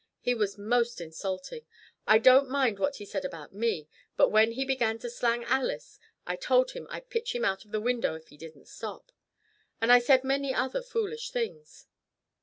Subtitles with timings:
[0.19, 1.67] He was most insulting.
[2.07, 5.99] I didn't mind what he said about me, but when he began to slang Alice
[6.25, 9.11] I told him I'd pitch him out of the window if he didn't stop.
[9.79, 11.85] And I said many other foolish things."